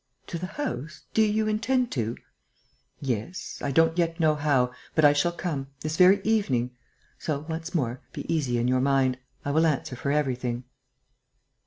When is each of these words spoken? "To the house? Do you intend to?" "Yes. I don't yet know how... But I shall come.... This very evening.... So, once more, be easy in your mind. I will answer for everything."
"To 0.25 0.39
the 0.39 0.47
house? 0.47 1.03
Do 1.13 1.21
you 1.21 1.47
intend 1.47 1.91
to?" 1.91 2.17
"Yes. 2.99 3.59
I 3.63 3.69
don't 3.69 3.99
yet 3.99 4.19
know 4.19 4.33
how... 4.33 4.71
But 4.95 5.05
I 5.05 5.13
shall 5.13 5.31
come.... 5.31 5.67
This 5.81 5.95
very 5.95 6.21
evening.... 6.23 6.71
So, 7.19 7.45
once 7.47 7.75
more, 7.75 8.01
be 8.11 8.25
easy 8.33 8.57
in 8.57 8.67
your 8.67 8.81
mind. 8.81 9.19
I 9.45 9.51
will 9.51 9.67
answer 9.67 9.95
for 9.95 10.11
everything." 10.11 10.63